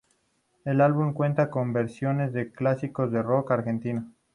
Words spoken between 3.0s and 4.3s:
del rock argentino.